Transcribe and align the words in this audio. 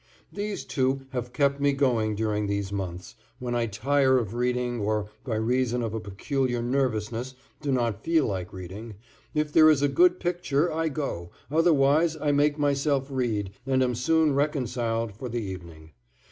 These 0.33 0.65
two 0.65 1.01
have 1.11 1.31
kept 1.31 1.61
me 1.61 1.73
going 1.73 2.15
during 2.15 2.47
these 2.47 2.71
months 2.71 3.13
when 3.37 3.53
I 3.53 3.67
tire 3.67 4.17
of 4.17 4.33
reading 4.33 4.79
or 4.79 5.11
by 5.23 5.35
reason 5.35 5.83
of 5.83 5.93
a 5.93 5.99
peculiar 5.99 6.59
nervousness 6.63 7.35
do 7.61 7.71
not 7.71 8.03
feel 8.03 8.25
like 8.25 8.51
reading, 8.51 8.95
if 9.35 9.53
there 9.53 9.69
is 9.69 9.83
a 9.83 9.87
good 9.87 10.19
picture 10.19 10.73
I 10.73 10.87
go, 10.89 11.29
otherwise 11.51 12.17
I 12.17 12.31
make 12.31 12.57
myself 12.57 13.11
read 13.11 13.51
and 13.67 13.83
am 13.83 13.93
soon 13.93 14.33
reconciled 14.33 15.13
for 15.15 15.29
the 15.29 15.43
evening. 15.43 15.91